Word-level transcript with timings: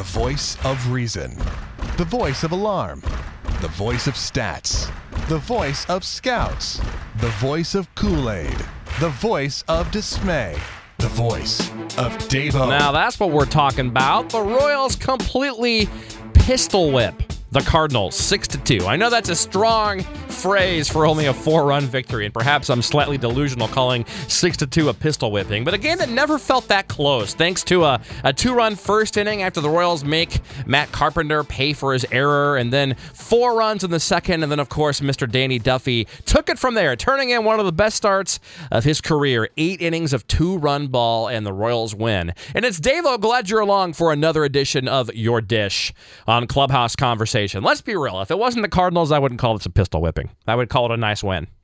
The 0.00 0.18
voice 0.18 0.56
of 0.64 0.90
reason. 0.90 1.36
The 1.98 2.06
voice 2.06 2.42
of 2.42 2.52
alarm. 2.52 3.02
The 3.60 3.68
voice 3.68 4.06
of 4.06 4.14
stats. 4.14 4.90
The 5.28 5.36
voice 5.36 5.84
of 5.90 6.04
scouts. 6.04 6.80
The 7.18 7.28
voice 7.32 7.74
of 7.74 7.94
Kool 7.96 8.30
Aid. 8.30 8.56
The 8.98 9.10
voice 9.10 9.62
of 9.68 9.90
dismay. 9.90 10.56
The 10.96 11.08
voice 11.08 11.68
of 11.98 12.16
Davo. 12.30 12.66
Now 12.66 12.92
that's 12.92 13.20
what 13.20 13.30
we're 13.30 13.44
talking 13.44 13.88
about. 13.88 14.30
The 14.30 14.40
Royals 14.40 14.96
completely 14.96 15.86
pistol 16.32 16.92
whip 16.92 17.22
the 17.52 17.60
Cardinals 17.62 18.14
6 18.14 18.46
to 18.48 18.58
2. 18.58 18.86
I 18.86 18.94
know 18.94 19.10
that's 19.10 19.28
a 19.28 19.34
strong 19.34 20.02
phrase 20.28 20.88
for 20.88 21.04
only 21.04 21.26
a 21.26 21.34
four-run 21.34 21.84
victory 21.84 22.24
and 22.24 22.32
perhaps 22.32 22.70
I'm 22.70 22.80
slightly 22.80 23.18
delusional 23.18 23.66
calling 23.66 24.06
6 24.28 24.56
to 24.58 24.66
2 24.68 24.88
a 24.88 24.94
pistol 24.94 25.32
whipping, 25.32 25.64
but 25.64 25.74
a 25.74 25.78
game 25.78 25.98
that 25.98 26.08
never 26.08 26.38
felt 26.38 26.68
that 26.68 26.86
close 26.86 27.34
thanks 27.34 27.64
to 27.64 27.84
a, 27.84 28.00
a 28.22 28.32
two-run 28.32 28.76
first 28.76 29.16
inning 29.16 29.42
after 29.42 29.60
the 29.60 29.68
Royals 29.68 30.04
make 30.04 30.40
Matt 30.64 30.92
Carpenter 30.92 31.42
pay 31.42 31.72
for 31.72 31.92
his 31.92 32.06
error 32.12 32.56
and 32.56 32.72
then 32.72 32.94
four 32.94 33.56
runs 33.56 33.82
in 33.82 33.90
the 33.90 33.98
second 33.98 34.44
and 34.44 34.52
then 34.52 34.60
of 34.60 34.68
course 34.68 35.00
Mr. 35.00 35.28
Danny 35.28 35.58
Duffy 35.58 36.06
took 36.26 36.48
it 36.48 36.58
from 36.58 36.74
there, 36.74 36.94
turning 36.94 37.30
in 37.30 37.44
one 37.44 37.58
of 37.58 37.66
the 37.66 37.72
best 37.72 37.96
starts 37.96 38.38
of 38.70 38.84
his 38.84 39.00
career. 39.00 39.48
8 39.56 39.82
innings 39.82 40.12
of 40.12 40.24
two-run 40.28 40.86
ball 40.86 41.26
and 41.26 41.44
the 41.44 41.52
Royals 41.52 41.96
win. 41.96 42.32
And 42.54 42.64
it's 42.64 42.78
Davo, 42.78 43.20
glad 43.20 43.50
you're 43.50 43.58
along 43.58 43.94
for 43.94 44.12
another 44.12 44.44
edition 44.44 44.86
of 44.86 45.12
Your 45.14 45.40
Dish 45.40 45.92
on 46.28 46.46
Clubhouse 46.46 46.94
Conversation 46.94 47.39
conversation. 47.40 47.64
Let's 47.64 47.80
be 47.80 47.96
real. 47.96 48.20
If 48.20 48.30
it 48.30 48.38
wasn't 48.38 48.62
the 48.62 48.68
Cardinals, 48.68 49.12
I 49.12 49.18
wouldn't 49.18 49.40
call 49.40 49.56
this 49.56 49.66
a 49.66 49.70
pistol 49.70 50.00
whipping. 50.00 50.30
I 50.46 50.54
would 50.54 50.68
call 50.68 50.86
it 50.86 50.92
a 50.92 50.96
nice 50.96 51.22
win. 51.22 51.48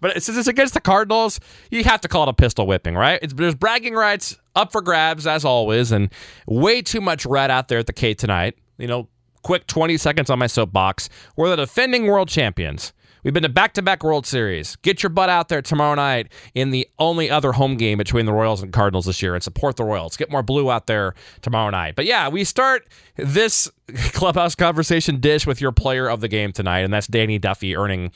But 0.00 0.22
since 0.22 0.38
it's 0.38 0.48
against 0.48 0.72
the 0.72 0.80
Cardinals, 0.80 1.40
you 1.70 1.84
have 1.84 2.00
to 2.00 2.08
call 2.08 2.22
it 2.22 2.30
a 2.30 2.32
pistol 2.32 2.66
whipping, 2.66 2.94
right? 2.94 3.18
It's, 3.22 3.34
there's 3.34 3.54
bragging 3.54 3.94
rights 3.94 4.38
up 4.56 4.72
for 4.72 4.80
grabs 4.80 5.26
as 5.26 5.44
always, 5.44 5.92
and 5.92 6.10
way 6.46 6.80
too 6.80 7.02
much 7.02 7.26
red 7.26 7.50
out 7.50 7.68
there 7.68 7.78
at 7.78 7.86
the 7.86 7.92
K 7.92 8.14
tonight. 8.14 8.56
You 8.78 8.86
know, 8.86 9.08
quick 9.42 9.66
20 9.66 9.98
seconds 9.98 10.30
on 10.30 10.38
my 10.38 10.46
soapbox. 10.46 11.10
We're 11.36 11.50
the 11.50 11.56
defending 11.56 12.06
world 12.06 12.28
champions. 12.28 12.94
We've 13.22 13.34
been 13.34 13.42
to 13.42 13.48
back 13.48 13.74
to 13.74 13.82
back 13.82 14.02
World 14.02 14.26
Series. 14.26 14.76
Get 14.76 15.02
your 15.02 15.10
butt 15.10 15.28
out 15.28 15.48
there 15.48 15.60
tomorrow 15.60 15.94
night 15.94 16.32
in 16.54 16.70
the 16.70 16.88
only 16.98 17.30
other 17.30 17.52
home 17.52 17.76
game 17.76 17.98
between 17.98 18.26
the 18.26 18.32
Royals 18.32 18.62
and 18.62 18.72
Cardinals 18.72 19.06
this 19.06 19.20
year 19.20 19.34
and 19.34 19.42
support 19.42 19.76
the 19.76 19.84
Royals. 19.84 20.16
Get 20.16 20.30
more 20.30 20.42
blue 20.42 20.70
out 20.70 20.86
there 20.86 21.14
tomorrow 21.42 21.70
night. 21.70 21.96
But 21.96 22.06
yeah, 22.06 22.28
we 22.28 22.44
start 22.44 22.88
this 23.16 23.70
clubhouse 24.12 24.54
conversation 24.54 25.20
dish 25.20 25.46
with 25.46 25.60
your 25.60 25.72
player 25.72 26.08
of 26.08 26.20
the 26.20 26.28
game 26.28 26.52
tonight, 26.52 26.80
and 26.80 26.92
that's 26.92 27.06
Danny 27.06 27.38
Duffy 27.38 27.76
earning 27.76 28.10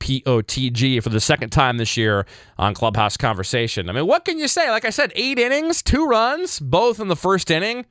POTG 0.00 1.02
for 1.02 1.10
the 1.10 1.20
second 1.20 1.50
time 1.50 1.76
this 1.76 1.96
year 1.96 2.26
on 2.56 2.72
Clubhouse 2.72 3.16
Conversation. 3.16 3.90
I 3.90 3.92
mean, 3.92 4.06
what 4.06 4.24
can 4.24 4.38
you 4.38 4.48
say? 4.48 4.70
Like 4.70 4.84
I 4.84 4.90
said, 4.90 5.12
eight 5.14 5.38
innings, 5.38 5.82
two 5.82 6.06
runs, 6.06 6.60
both 6.60 6.98
in 6.98 7.08
the 7.08 7.16
first 7.16 7.50
inning, 7.50 7.84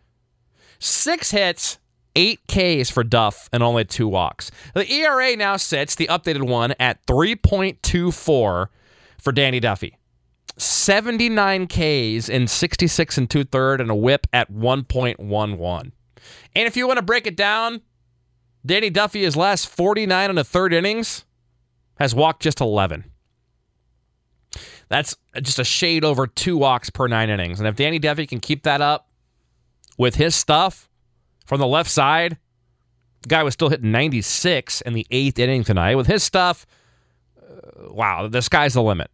six 0.79 1.31
hits 1.31 1.77
eight 2.15 2.41
Ks 2.47 2.89
for 2.89 3.03
Duff 3.03 3.49
and 3.51 3.61
only 3.61 3.85
two 3.85 4.07
walks. 4.07 4.51
The 4.73 4.89
ERA 4.91 5.35
now 5.35 5.57
sits, 5.57 5.95
the 5.95 6.07
updated 6.07 6.47
one, 6.47 6.73
at 6.79 7.05
3.24 7.05 8.23
for 8.33 8.69
Danny 9.33 9.59
Duffy. 9.59 9.97
79 10.57 11.67
Ks 11.67 12.29
in 12.29 12.47
66 12.47 13.17
and 13.17 13.29
two 13.29 13.43
third 13.43 13.81
and 13.81 13.91
a 13.91 13.95
whip 13.95 14.27
at 14.31 14.51
1.11. 14.51 15.91
And 16.55 16.67
if 16.67 16.77
you 16.77 16.87
want 16.87 16.97
to 16.97 17.03
break 17.03 17.27
it 17.27 17.35
down, 17.35 17.81
Danny 18.65 18.89
Duffy, 18.89 19.23
his 19.23 19.35
last 19.35 19.67
49 19.67 20.29
and 20.29 20.39
a 20.39 20.43
third 20.43 20.73
innings, 20.73 21.25
has 21.99 22.15
walked 22.15 22.41
just 22.41 22.61
11. 22.61 23.05
That's 24.87 25.15
just 25.41 25.59
a 25.59 25.63
shade 25.63 26.03
over 26.03 26.27
two 26.27 26.57
walks 26.57 26.89
per 26.89 27.07
nine 27.07 27.29
innings. 27.29 27.59
And 27.59 27.67
if 27.67 27.75
Danny 27.75 27.99
Duffy 27.99 28.25
can 28.25 28.39
keep 28.39 28.63
that 28.63 28.81
up 28.81 29.09
with 29.97 30.15
his 30.15 30.35
stuff, 30.35 30.89
from 31.45 31.59
the 31.59 31.67
left 31.67 31.89
side. 31.89 32.37
The 33.21 33.29
guy 33.29 33.43
was 33.43 33.53
still 33.53 33.69
hitting 33.69 33.91
96 33.91 34.81
in 34.81 34.93
the 34.93 35.07
eighth 35.09 35.39
inning 35.39 35.63
tonight. 35.63 35.95
With 35.95 36.07
his 36.07 36.23
stuff, 36.23 36.65
uh, 37.41 37.91
wow, 37.91 38.27
the 38.27 38.41
sky's 38.41 38.73
the 38.73 38.83
limit, 38.83 39.09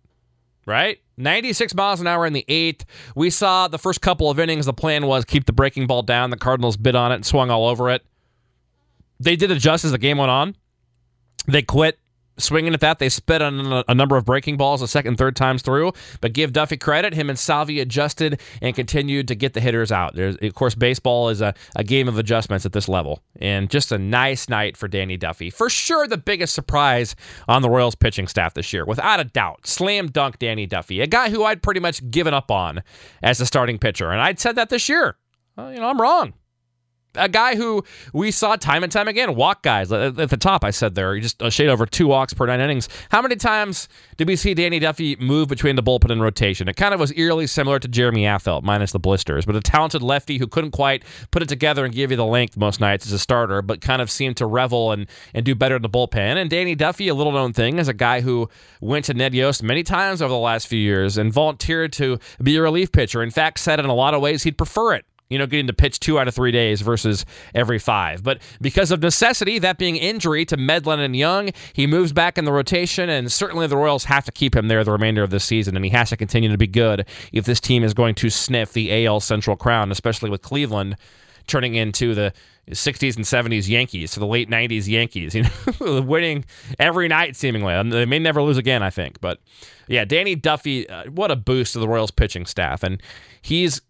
right? 0.66 1.00
96 1.18 1.76
miles 1.76 2.02
an 2.02 2.08
hour 2.08 2.26
in 2.26 2.34
the 2.34 2.46
eighth. 2.48 2.86
We 3.16 3.30
saw 3.30 3.68
the 3.68 3.78
first 3.80 4.02
couple 4.02 4.30
of 4.30 4.40
innings, 4.40 4.66
the 4.66 4.74
plan 4.74 5.06
was 5.06 5.24
keep 5.24 5.46
the 5.46 5.54
breaking 5.54 5.88
ball 5.88 6.02
down. 6.04 6.30
The 6.30 6.38
Cardinals 6.38 6.78
bit 6.78 6.96
on 6.96 7.12
it 7.12 7.16
and 7.16 7.26
swung 7.26 7.50
all 7.50 7.68
over 7.68 7.90
it. 7.90 8.04
They 9.20 9.36
did 9.36 9.52
adjust 9.52 9.86
as 9.86 9.92
the 9.92 9.98
game 9.98 10.18
went 10.18 10.32
on. 10.32 10.56
They 11.48 11.62
quit 11.62 12.00
swinging 12.42 12.74
at 12.74 12.80
that. 12.82 13.00
They 13.00 13.10
spit 13.10 13.42
on 13.42 13.84
a 13.88 13.96
number 13.96 14.18
of 14.18 14.26
breaking 14.26 14.58
balls 14.58 14.82
the 14.82 14.88
second, 14.88 15.18
third 15.18 15.36
times 15.36 15.62
through. 15.62 15.94
But 16.20 16.34
give 16.34 16.54
Duffy 16.54 16.78
credit. 16.78 17.14
Him 17.14 17.30
and 17.30 17.38
Salvi 17.38 17.80
adjusted 17.80 18.42
and 18.62 18.76
continued 18.76 19.28
to 19.30 19.36
get 19.36 19.54
the 19.54 19.62
hitters 19.62 19.92
out. 19.92 20.16
There's, 20.16 20.36
of 20.42 20.56
course, 20.56 20.76
baseball 20.76 21.30
is 21.30 21.42
a, 21.42 21.54
a 21.76 21.84
game 21.84 22.08
of 22.08 22.18
adjustments 22.18 22.66
at 22.66 22.74
this 22.74 22.90
level. 22.90 23.22
And 23.40 23.70
just 23.70 23.92
a 23.92 23.98
nice 23.98 24.50
night 24.50 24.78
for 24.78 24.88
Danny 24.88 25.18
Duffy. 25.18 25.50
For 25.50 25.70
sure, 25.70 26.08
the 26.08 26.18
biggest 26.18 26.54
surprise 26.54 27.16
on 27.48 27.62
the 27.62 27.70
Royals 27.70 27.96
pitching 27.96 28.28
staff 28.28 28.54
this 28.54 28.74
year, 28.74 28.86
without 28.86 29.20
a 29.20 29.26
doubt. 29.26 29.68
Slam 29.68 30.08
dunk 30.08 30.40
Danny 30.40 30.66
Duffy, 30.66 31.02
a 31.02 31.08
guy 31.08 31.30
who 31.30 31.44
I'd 31.44 31.64
pretty 31.64 31.80
much 31.80 32.10
given 32.12 32.34
up 32.34 32.52
on 32.52 32.84
as 33.24 33.40
a 33.40 33.46
starting 33.46 33.78
pitcher. 33.78 34.12
And 34.12 34.22
I'd 34.22 34.40
said 34.40 34.56
that 34.56 34.70
this 34.70 34.90
year. 34.90 35.18
Well, 35.56 35.72
you 35.72 35.80
know, 35.80 35.90
I'm 35.90 36.02
wrong 36.02 36.34
a 37.16 37.30
guy 37.30 37.56
who 37.56 37.84
we 38.14 38.32
saw 38.32 38.56
time 38.56 38.84
and 38.84 38.92
time 38.92 39.08
again 39.08 39.36
walk 39.36 39.64
guys 39.64 39.92
at 39.92 40.16
the 40.16 40.38
top. 40.38 40.64
I 40.64 40.72
said 40.72 40.96
there, 40.96 41.20
just 41.20 41.42
a 41.42 41.52
shade 41.52 41.70
over 41.70 41.86
two 41.86 42.08
walks 42.08 42.34
per 42.34 42.46
nine 42.46 42.60
innings. 42.60 42.88
How 43.10 43.22
many 43.22 43.36
times 43.36 43.88
did 44.18 44.28
we 44.28 44.36
see 44.36 44.54
Danny 44.54 44.80
Duffy 44.80 45.16
move 45.18 45.48
between 45.48 45.76
the 45.76 45.84
bullpen 45.84 46.12
and 46.12 46.22
rotation? 46.22 46.68
It 46.68 46.76
kind 46.76 46.94
of 46.94 47.00
was 47.00 47.12
eerily 47.18 47.48
similar 47.48 47.80
to 47.80 47.88
Jeremy 47.88 48.24
Affeldt, 48.24 48.64
minus 48.64 48.92
the 48.92 49.00
blisters, 49.00 49.46
but 49.46 49.56
a 49.56 49.62
talented 49.62 50.02
lefty 50.02 50.38
who 50.38 50.48
couldn't 50.48 50.72
quite 50.72 51.04
put 51.32 51.42
it 51.42 51.50
together 51.50 51.86
and 51.86 51.94
give 51.94 52.12
you 52.12 52.18
the 52.18 52.26
length 52.26 52.58
most 52.58 52.80
nights 52.80 53.06
as 53.06 53.12
a 53.12 53.20
starter, 53.20 53.62
but 53.62 53.82
kind 53.82 54.02
of 54.02 54.10
seemed 54.10 54.38
to 54.38 54.46
revel 54.46 54.92
and, 54.92 55.08
and 55.34 55.46
do 55.46 55.56
better 55.56 55.76
in 55.76 55.82
the 55.82 55.90
bullpen. 55.90 56.38
And 56.38 56.50
Danny 56.50 56.76
Duffy, 56.76 57.08
a 57.08 57.14
little 57.14 57.34
known 57.34 57.54
thing, 57.54 57.80
is 57.80 57.88
a 57.88 57.94
guy 57.94 58.22
who 58.22 58.50
went 58.80 59.06
to 59.06 59.14
Ned 59.14 59.34
Yost 59.34 59.64
many 59.64 59.84
times 59.84 60.22
over 60.22 60.32
the 60.32 60.38
last 60.38 60.68
few 60.68 60.80
years 60.80 61.18
and 61.18 61.32
volunteered 61.32 61.94
to 61.94 62.20
be 62.42 62.56
a 62.56 62.62
relief 62.62 62.92
pitcher. 62.92 63.22
In 63.22 63.32
fact, 63.32 63.60
said 63.60 63.80
in 63.80 63.86
a 63.86 63.94
lot 63.94 64.14
of 64.14 64.22
ways 64.22 64.44
he'd 64.44 64.58
prefer 64.58 64.94
it 64.94 65.06
you 65.32 65.38
know, 65.38 65.46
getting 65.46 65.68
to 65.68 65.74
pitch 65.74 66.00
two 66.00 66.20
out 66.20 66.28
of 66.28 66.36
three 66.36 66.52
days 66.52 66.82
versus 66.82 67.26
every 67.56 67.80
five. 67.80 68.24
But 68.24 68.42
because 68.60 68.92
of 68.92 69.02
necessity, 69.02 69.60
that 69.60 69.78
being 69.78 69.96
injury 69.96 70.46
to 70.46 70.58
Medlen 70.58 71.00
and 71.00 71.16
Young, 71.16 71.52
he 71.74 71.88
moves 71.88 72.12
back 72.12 72.38
in 72.38 72.46
the 72.46 72.52
rotation, 72.52 73.10
and 73.10 73.32
certainly 73.32 73.68
the 73.68 73.78
Royals 73.78 74.06
have 74.06 74.26
to 74.26 74.32
keep 74.32 74.56
him 74.56 74.68
there 74.68 74.84
the 74.84 74.92
remainder 74.92 75.24
of 75.24 75.30
this 75.30 75.46
season, 75.46 75.76
and 75.76 75.86
he 75.86 75.92
has 75.92 76.10
to 76.10 76.18
continue 76.18 76.50
to 76.50 76.58
be 76.58 76.68
good 76.68 77.06
if 77.32 77.46
this 77.46 77.60
team 77.60 77.84
is 77.84 77.94
going 77.94 78.16
to 78.16 78.30
sniff 78.30 78.74
the 78.74 79.06
AL 79.06 79.22
Central 79.22 79.56
crown, 79.56 79.92
especially 79.92 80.30
with 80.30 80.42
Cleveland 80.42 80.98
turning 81.48 81.76
into 81.76 82.14
the 82.14 82.34
60s 82.70 83.16
and 83.16 83.26
70s 83.26 83.68
Yankees 83.68 84.12
to 84.12 84.20
the 84.20 84.28
late 84.28 84.50
90s 84.50 84.88
Yankees, 84.88 85.36
you 85.36 85.44
know, 85.80 86.02
winning 86.02 86.46
every 86.80 87.08
night 87.08 87.36
seemingly. 87.36 87.74
They 87.90 88.06
may 88.06 88.20
never 88.20 88.42
lose 88.42 88.58
again, 88.58 88.84
I 88.84 88.90
think. 88.90 89.20
But 89.22 89.40
yeah, 89.88 90.06
Danny 90.06 90.36
Duffy, 90.36 90.88
uh, 90.88 91.10
what 91.12 91.32
a 91.32 91.36
boost 91.36 91.74
to 91.74 91.80
the 91.80 91.88
Royals 91.88 92.12
pitching 92.12 92.46
staff. 92.46 92.84
And 92.84 93.02
he's 93.42 93.82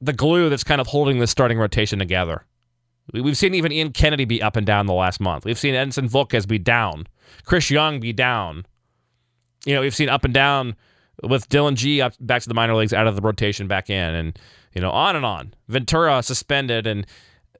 the 0.00 0.12
glue 0.12 0.48
that's 0.48 0.64
kind 0.64 0.80
of 0.80 0.86
holding 0.86 1.18
this 1.18 1.30
starting 1.30 1.58
rotation 1.58 1.98
together. 1.98 2.44
We've 3.12 3.36
seen 3.36 3.54
even 3.54 3.72
Ian 3.72 3.92
Kennedy 3.92 4.24
be 4.24 4.40
up 4.40 4.56
and 4.56 4.66
down 4.66 4.86
the 4.86 4.92
last 4.94 5.20
month. 5.20 5.44
We've 5.44 5.58
seen 5.58 5.74
Edinson 5.74 6.08
Volquez 6.08 6.46
be 6.46 6.58
down, 6.58 7.06
Chris 7.44 7.70
Young 7.70 8.00
be 8.00 8.12
down. 8.12 8.66
You 9.66 9.74
know, 9.74 9.80
we've 9.80 9.94
seen 9.94 10.08
up 10.08 10.24
and 10.24 10.32
down 10.32 10.76
with 11.22 11.48
Dillon 11.48 11.76
Gee 11.76 12.00
up 12.00 12.14
back 12.20 12.42
to 12.42 12.48
the 12.48 12.54
minor 12.54 12.74
leagues, 12.74 12.92
out 12.92 13.06
of 13.06 13.16
the 13.16 13.22
rotation, 13.22 13.66
back 13.68 13.90
in, 13.90 14.14
and 14.14 14.38
you 14.74 14.80
know, 14.80 14.90
on 14.90 15.16
and 15.16 15.24
on. 15.24 15.54
Ventura 15.68 16.22
suspended 16.22 16.86
and 16.86 17.06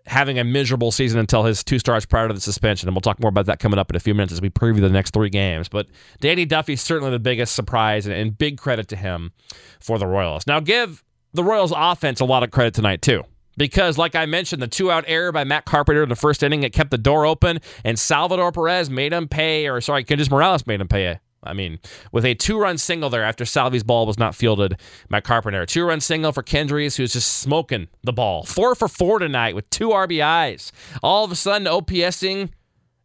having 0.07 0.39
a 0.39 0.45
miserable 0.45 0.91
season 0.91 1.21
until 1.21 1.45
his 1.45 1.63
two 1.63 1.79
starts 1.79 2.07
prior 2.07 2.29
to 2.29 2.35
the 2.35 2.41
suspension, 2.41 2.89
and 2.89 2.95
we'll 2.95 3.03
talk 3.03 3.21
more 3.21 3.29
about 3.29 3.47
that 3.47 3.59
coming 3.59 3.79
up 3.79 3.91
in 3.91 3.97
a 3.97 4.01
few 4.01 4.15
minutes 4.15 4.33
as 4.33 4.41
we 4.41 4.49
preview 4.49 4.81
the 4.81 4.89
next 4.89 5.13
three 5.13 5.29
games. 5.29 5.69
But 5.69 5.89
Danny 6.21 6.47
Duffy's 6.47 6.81
certainly 6.81 7.11
the 7.11 7.19
biggest 7.19 7.55
surprise, 7.55 8.07
and, 8.07 8.15
and 8.15 8.37
big 8.37 8.57
credit 8.57 8.89
to 8.89 8.97
him 8.97 9.33
for 9.79 9.99
the 9.99 10.07
Royals. 10.07 10.47
Now, 10.47 10.61
give 10.61 11.05
the 11.33 11.45
Royals' 11.45 11.73
offense 11.75 12.21
a 12.21 12.25
lot 12.25 12.43
of 12.43 12.51
credit 12.51 12.75
tonight, 12.75 13.03
too. 13.03 13.25
Because, 13.57 13.99
like 13.99 14.15
I 14.15 14.27
mentioned, 14.27 14.63
the 14.63 14.69
two 14.69 14.91
out 14.91 15.05
error 15.07 15.33
by 15.33 15.45
Matt 15.45 15.67
Carpenter 15.67 16.03
in 16.03 16.09
the 16.09 16.17
first 16.17 16.43
inning, 16.43 16.63
it 16.63 16.73
kept 16.73 16.91
the 16.91 16.99
door 16.99 17.27
open, 17.27 17.61
and 17.85 17.99
Salvador 17.99 18.53
Perez 18.53 18.89
made 18.89 19.13
him 19.13 19.29
pay, 19.29 19.69
or 19.69 19.81
sorry, 19.81 20.05
Kendrys 20.05 20.31
Morales 20.31 20.67
made 20.67 20.81
him 20.81 20.89
pay. 20.89 21.19
I 21.43 21.55
mean, 21.55 21.79
with 22.13 22.25
a 22.25 22.35
two 22.35 22.59
run 22.59 22.77
single 22.77 23.09
there 23.09 23.25
after 23.25 23.45
Salvi's 23.45 23.83
ball 23.83 24.07
was 24.07 24.19
not 24.19 24.35
fielded 24.35 24.79
by 25.09 25.21
Carpenter. 25.21 25.65
Two 25.65 25.85
run 25.85 26.01
single 26.01 26.33
for 26.33 26.43
Kendrys, 26.43 26.97
who's 26.97 27.15
just 27.15 27.39
smoking 27.39 27.89
the 28.03 28.13
ball. 28.13 28.45
Four 28.45 28.75
for 28.75 28.89
four 28.89 29.19
tonight 29.19 29.55
with 29.55 29.69
two 29.71 29.89
RBIs. 29.89 30.71
All 31.03 31.25
of 31.25 31.33
a 31.33 31.37
sudden, 31.37 31.67
OPSing 31.67 32.51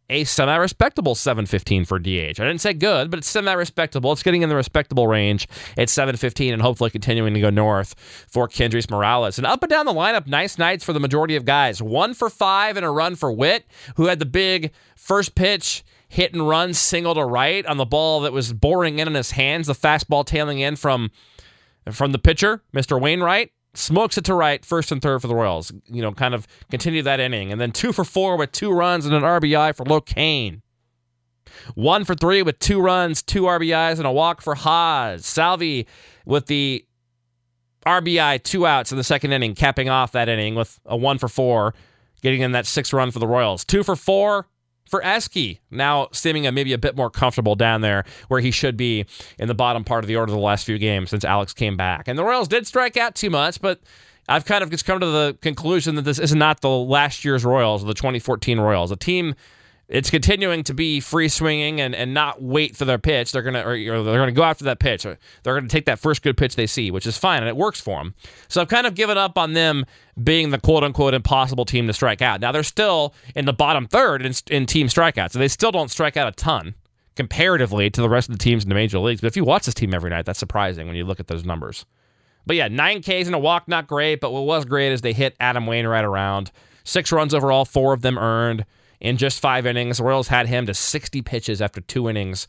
a 0.08 0.24
semi 0.24 0.56
respectable 0.56 1.14
715 1.14 1.84
for 1.84 1.98
DH. 1.98 2.08
I 2.08 2.32
didn't 2.32 2.58
say 2.58 2.72
good, 2.72 3.10
but 3.10 3.18
it's 3.18 3.28
semi 3.28 3.52
respectable. 3.52 4.12
It's 4.12 4.22
getting 4.22 4.42
in 4.42 4.48
the 4.48 4.56
respectable 4.56 5.06
range 5.06 5.48
at 5.76 5.88
715 5.88 6.52
and 6.52 6.62
hopefully 6.62 6.90
continuing 6.90 7.34
to 7.34 7.40
go 7.40 7.50
north 7.50 7.94
for 8.28 8.48
Kendrys 8.48 8.90
Morales. 8.90 9.38
And 9.38 9.46
up 9.46 9.62
and 9.62 9.70
down 9.70 9.86
the 9.86 9.92
lineup, 9.92 10.26
nice 10.26 10.58
nights 10.58 10.84
for 10.84 10.92
the 10.92 11.00
majority 11.00 11.36
of 11.36 11.44
guys. 11.44 11.82
One 11.82 12.14
for 12.14 12.30
five 12.30 12.76
and 12.76 12.86
a 12.86 12.90
run 12.90 13.16
for 13.16 13.32
Whit, 13.32 13.66
who 13.96 14.06
had 14.06 14.18
the 14.18 14.26
big 14.26 14.72
first 14.94 15.34
pitch 15.34 15.84
hit 16.08 16.32
and 16.32 16.48
run 16.48 16.72
single 16.72 17.14
to 17.14 17.24
right 17.24 17.66
on 17.66 17.76
the 17.76 17.84
ball 17.84 18.20
that 18.20 18.32
was 18.32 18.52
boring 18.52 18.98
in 18.98 19.08
in 19.08 19.14
his 19.14 19.32
hands, 19.32 19.66
the 19.66 19.74
fastball 19.74 20.24
tailing 20.24 20.60
in 20.60 20.76
from 20.76 21.10
from 21.92 22.10
the 22.10 22.18
pitcher, 22.18 22.62
Mr. 22.74 23.00
Wainwright 23.00 23.52
smokes 23.76 24.18
it 24.18 24.24
to 24.24 24.34
right, 24.34 24.64
first 24.64 24.92
and 24.92 25.00
third 25.00 25.20
for 25.20 25.28
the 25.28 25.34
Royals. 25.34 25.72
You 25.86 26.02
know, 26.02 26.12
kind 26.12 26.34
of 26.34 26.46
continue 26.70 27.02
that 27.02 27.20
inning. 27.20 27.52
And 27.52 27.60
then 27.60 27.72
two 27.72 27.92
for 27.92 28.04
four 28.04 28.36
with 28.36 28.52
two 28.52 28.72
runs 28.72 29.06
and 29.06 29.14
an 29.14 29.22
RBI 29.22 29.74
for 29.76 29.84
LoCain. 29.84 30.60
One 31.74 32.04
for 32.04 32.14
three 32.14 32.42
with 32.42 32.58
two 32.58 32.80
runs, 32.80 33.22
two 33.22 33.42
RBIs, 33.42 33.98
and 33.98 34.06
a 34.06 34.12
walk 34.12 34.40
for 34.40 34.54
Hos. 34.54 35.26
Salvi 35.26 35.86
with 36.24 36.46
the 36.46 36.84
RBI, 37.86 38.42
two 38.42 38.66
outs 38.66 38.90
in 38.90 38.98
the 38.98 39.04
second 39.04 39.32
inning, 39.32 39.54
capping 39.54 39.88
off 39.88 40.12
that 40.12 40.28
inning 40.28 40.54
with 40.54 40.78
a 40.84 40.96
one 40.96 41.18
for 41.18 41.28
four, 41.28 41.74
getting 42.20 42.40
in 42.40 42.52
that 42.52 42.66
six 42.66 42.92
run 42.92 43.10
for 43.10 43.20
the 43.20 43.26
Royals. 43.26 43.64
Two 43.64 43.82
for 43.82 43.96
four 43.96 44.46
for 44.88 45.00
Esky, 45.02 45.58
now 45.70 46.08
seeming 46.12 46.42
maybe 46.54 46.72
a 46.72 46.78
bit 46.78 46.96
more 46.96 47.10
comfortable 47.10 47.54
down 47.54 47.80
there 47.80 48.04
where 48.28 48.40
he 48.40 48.50
should 48.50 48.76
be 48.76 49.04
in 49.38 49.48
the 49.48 49.54
bottom 49.54 49.84
part 49.84 50.04
of 50.04 50.08
the 50.08 50.16
order 50.16 50.32
the 50.32 50.38
last 50.38 50.64
few 50.64 50.78
games 50.78 51.10
since 51.10 51.24
Alex 51.24 51.52
came 51.52 51.76
back. 51.76 52.08
And 52.08 52.18
the 52.18 52.24
Royals 52.24 52.48
did 52.48 52.66
strike 52.66 52.96
out 52.96 53.14
too 53.14 53.30
much, 53.30 53.60
but 53.60 53.80
I've 54.28 54.44
kind 54.44 54.62
of 54.62 54.70
just 54.70 54.84
come 54.84 55.00
to 55.00 55.06
the 55.06 55.38
conclusion 55.40 55.94
that 55.96 56.02
this 56.02 56.18
is 56.18 56.34
not 56.34 56.60
the 56.60 56.70
last 56.70 57.24
year's 57.24 57.44
Royals, 57.44 57.84
the 57.84 57.94
2014 57.94 58.58
Royals. 58.58 58.90
A 58.90 58.96
team 58.96 59.34
it's 59.88 60.10
continuing 60.10 60.64
to 60.64 60.74
be 60.74 60.98
free 60.98 61.28
swinging 61.28 61.80
and, 61.80 61.94
and 61.94 62.12
not 62.12 62.42
wait 62.42 62.76
for 62.76 62.84
their 62.84 62.98
pitch. 62.98 63.30
They're 63.30 63.42
gonna 63.42 63.60
or, 63.60 63.72
or 63.72 64.02
they're 64.02 64.18
gonna 64.18 64.32
go 64.32 64.42
after 64.42 64.64
that 64.64 64.80
pitch. 64.80 65.04
They're 65.04 65.16
gonna 65.44 65.68
take 65.68 65.86
that 65.86 66.00
first 66.00 66.22
good 66.22 66.36
pitch 66.36 66.56
they 66.56 66.66
see, 66.66 66.90
which 66.90 67.06
is 67.06 67.16
fine 67.16 67.38
and 67.38 67.48
it 67.48 67.56
works 67.56 67.80
for 67.80 67.98
them. 67.98 68.14
So 68.48 68.60
I've 68.60 68.68
kind 68.68 68.86
of 68.86 68.94
given 68.94 69.16
up 69.16 69.38
on 69.38 69.52
them 69.52 69.86
being 70.22 70.50
the 70.50 70.58
quote 70.58 70.82
unquote 70.82 71.14
impossible 71.14 71.64
team 71.64 71.86
to 71.86 71.92
strike 71.92 72.20
out. 72.20 72.40
Now 72.40 72.50
they're 72.50 72.64
still 72.64 73.14
in 73.36 73.44
the 73.44 73.52
bottom 73.52 73.86
third 73.86 74.26
in, 74.26 74.32
in 74.50 74.66
team 74.66 74.88
strikeouts, 74.88 75.32
so 75.32 75.38
they 75.38 75.48
still 75.48 75.70
don't 75.70 75.90
strike 75.90 76.16
out 76.16 76.26
a 76.26 76.32
ton 76.32 76.74
comparatively 77.14 77.88
to 77.90 78.00
the 78.00 78.08
rest 78.08 78.28
of 78.28 78.34
the 78.36 78.42
teams 78.42 78.64
in 78.64 78.68
the 78.68 78.74
major 78.74 78.98
leagues. 78.98 79.20
But 79.20 79.28
if 79.28 79.36
you 79.36 79.44
watch 79.44 79.66
this 79.66 79.74
team 79.74 79.94
every 79.94 80.10
night, 80.10 80.26
that's 80.26 80.38
surprising 80.38 80.86
when 80.86 80.96
you 80.96 81.04
look 81.04 81.20
at 81.20 81.28
those 81.28 81.44
numbers. 81.44 81.86
But 82.44 82.56
yeah, 82.56 82.68
nine 82.68 83.02
Ks 83.02 83.26
and 83.26 83.34
a 83.34 83.38
walk, 83.38 83.68
not 83.68 83.86
great. 83.86 84.20
But 84.20 84.32
what 84.32 84.44
was 84.44 84.64
great 84.64 84.92
is 84.92 85.00
they 85.00 85.12
hit 85.12 85.36
Adam 85.40 85.66
Wainwright 85.66 86.04
around. 86.04 86.50
Six 86.84 87.10
runs 87.10 87.34
overall, 87.34 87.64
four 87.64 87.92
of 87.92 88.02
them 88.02 88.18
earned 88.18 88.64
in 89.00 89.16
just 89.16 89.40
five 89.40 89.66
innings. 89.66 89.98
The 89.98 90.04
Royals 90.04 90.28
had 90.28 90.46
him 90.46 90.66
to 90.66 90.74
60 90.74 91.22
pitches 91.22 91.60
after 91.62 91.80
two 91.80 92.08
innings 92.08 92.46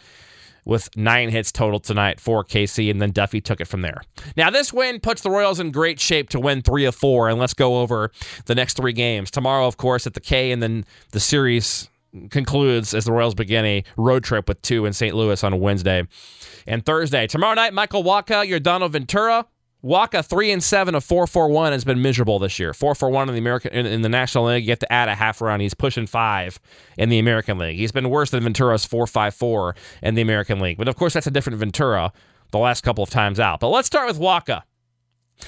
with 0.67 0.89
nine 0.97 1.29
hits 1.29 1.49
total 1.51 1.79
tonight 1.79 2.19
for 2.19 2.44
KC, 2.44 2.91
and 2.91 3.01
then 3.01 3.11
Duffy 3.11 3.39
took 3.39 3.61
it 3.61 3.65
from 3.69 3.81
there. 3.81 4.01
Now, 4.35 4.49
this 4.49 4.73
win 4.73 4.99
puts 4.99 5.21
the 5.21 5.29
Royals 5.29 5.61
in 5.61 5.71
great 5.71 5.97
shape 5.97 6.29
to 6.31 6.41
win 6.41 6.61
three 6.61 6.83
of 6.83 6.94
four, 6.94 7.29
and 7.29 7.39
let's 7.39 7.53
go 7.53 7.79
over 7.79 8.11
the 8.45 8.55
next 8.55 8.75
three 8.75 8.91
games. 8.91 9.31
Tomorrow, 9.31 9.65
of 9.65 9.77
course, 9.77 10.05
at 10.05 10.13
the 10.13 10.19
K, 10.19 10.51
and 10.51 10.61
then 10.61 10.85
the 11.11 11.21
series 11.21 11.89
concludes 12.31 12.94
as 12.94 13.05
the 13.05 13.13
Royals 13.13 13.33
begin 13.33 13.63
a 13.63 13.83
road 13.95 14.25
trip 14.25 14.49
with 14.49 14.61
two 14.61 14.85
in 14.85 14.91
St. 14.91 15.15
Louis 15.15 15.41
on 15.41 15.59
Wednesday 15.61 16.05
and 16.65 16.85
Thursday. 16.85 17.27
Tomorrow 17.27 17.55
night, 17.55 17.73
Michael 17.73 18.03
Wacha, 18.03 18.45
Yordano 18.45 18.89
Ventura 18.89 19.45
Wacha 19.83 20.25
three 20.25 20.51
and 20.51 20.63
seven 20.63 20.95
of 20.95 21.03
four 21.03 21.27
four 21.27 21.50
one 21.50 21.71
has 21.71 21.83
been 21.83 22.01
miserable 22.01 22.39
this 22.39 22.57
year. 22.59 22.74
Four 22.74 22.95
four 22.95 23.09
one 23.09 23.29
in 23.29 23.35
the 23.35 23.39
American 23.39 23.71
in, 23.74 23.85
in, 23.85 24.01
the 24.01 24.09
National 24.09 24.45
League. 24.45 24.63
You 24.63 24.71
have 24.71 24.79
to 24.79 24.91
add 24.91 25.07
a 25.07 25.15
half 25.15 25.39
run. 25.39 25.59
He's 25.59 25.75
pushing 25.75 26.07
five 26.07 26.59
in 26.97 27.09
the 27.09 27.19
American 27.19 27.57
League. 27.57 27.77
He's 27.77 27.91
been 27.91 28.09
worse 28.09 28.31
than 28.31 28.44
Ventura's 28.44 28.85
four 28.85 29.06
five 29.06 29.35
four 29.35 29.75
in 30.01 30.15
the 30.15 30.21
American 30.21 30.59
League. 30.59 30.77
But 30.77 30.88
of 30.88 30.95
course, 30.95 31.13
that's 31.13 31.27
a 31.27 31.31
different 31.31 31.59
Ventura 31.59 32.12
the 32.51 32.57
last 32.57 32.83
couple 32.83 33.03
of 33.03 33.09
times 33.09 33.39
out. 33.39 33.59
But 33.59 33.69
let's 33.69 33.88
start 33.88 34.07
with 34.07 34.19
Wacha. 34.19 34.63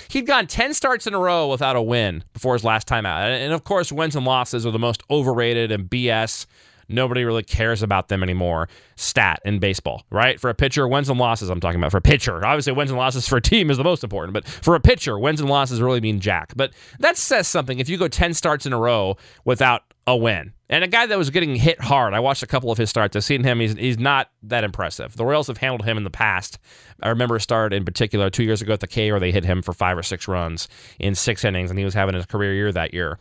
He'd 0.09 0.27
gone 0.27 0.45
10 0.45 0.75
starts 0.75 1.07
in 1.07 1.15
a 1.15 1.19
row 1.19 1.47
without 1.47 1.75
a 1.75 1.81
win 1.81 2.23
before 2.33 2.53
his 2.53 2.63
last 2.63 2.87
time 2.87 3.07
out. 3.07 3.23
And 3.23 3.53
of 3.53 3.63
course, 3.63 3.91
wins 3.91 4.15
and 4.15 4.25
losses 4.25 4.65
are 4.65 4.71
the 4.71 4.77
most 4.77 5.01
overrated 5.09 5.71
and 5.71 5.89
BS 5.89 6.45
Nobody 6.89 7.24
really 7.24 7.44
cares 7.44 7.81
about 7.83 8.09
them 8.09 8.24
anymore. 8.24 8.68
Stat 8.95 9.41
in 9.45 9.59
baseball, 9.59 10.03
right? 10.09 10.39
For 10.39 10.50
a 10.50 10.56
pitcher, 10.56 10.88
wins 10.88 11.09
and 11.09 11.19
losses, 11.19 11.50
I'm 11.50 11.59
talking 11.59 11.80
about. 11.80 11.91
For 11.91 11.97
a 11.97 12.01
pitcher, 12.01 12.45
obviously, 12.45 12.74
wins 12.74 12.89
and 12.89 13.00
losses 13.00 13.27
for 13.27 13.38
a 13.38 13.41
team 13.41 13.69
is 13.69 13.77
the 13.77 13.83
most 13.83 14.03
important, 14.03 14.33
but 14.33 14.47
for 14.47 14.75
a 14.75 14.80
pitcher, 14.80 15.18
wins 15.18 15.39
and 15.39 15.50
losses 15.50 15.81
really 15.81 16.01
mean 16.01 16.19
jack. 16.19 16.53
But 16.56 16.74
that 17.00 17.15
says 17.15 17.47
something 17.47 17.80
if 17.80 17.88
you 17.88 17.97
go 17.97 18.07
10 18.07 18.33
starts 18.33 18.65
in 18.65 18.74
a 18.74 18.80
row 18.80 19.18
without 19.45 19.83
a 20.07 20.18
win. 20.18 20.53
And 20.71 20.83
a 20.83 20.88
guy 20.88 21.06
that 21.06 21.18
was 21.18 21.30
getting 21.30 21.56
hit 21.56 21.81
hard, 21.81 22.13
I 22.13 22.19
watched 22.19 22.44
a 22.44 22.47
couple 22.47 22.71
of 22.71 22.77
his 22.77 22.89
starts. 22.89 23.15
I've 23.15 23.24
seen 23.24 23.44
him. 23.44 23.59
He's, 23.59 23.74
he's 23.74 23.97
not 23.97 24.30
that 24.44 24.63
impressive. 24.63 25.15
The 25.15 25.25
Royals 25.25 25.47
have 25.47 25.57
handled 25.57 25.83
him 25.83 25.97
in 25.97 26.03
the 26.03 26.09
past. 26.09 26.59
I 27.01 27.09
remember 27.09 27.35
a 27.35 27.42
start 27.42 27.74
in 27.74 27.85
particular 27.85 28.30
two 28.30 28.44
years 28.44 28.62
ago 28.62 28.74
at 28.74 28.80
the 28.80 28.88
K 28.88 29.12
where 29.12 29.19
they 29.19 29.31
hit 29.31 29.45
him 29.45 29.62
for 29.62 29.74
five 29.74 29.97
or 29.97 30.03
six 30.03 30.27
runs 30.27 30.68
in 31.00 31.15
six 31.15 31.44
innings, 31.44 31.69
and 31.69 31.80
he 31.80 31.85
was 31.85 31.94
having 31.94 32.15
his 32.15 32.25
career 32.25 32.53
year 32.53 32.71
that 32.71 32.94
year. 32.94 33.19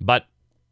But 0.00 0.26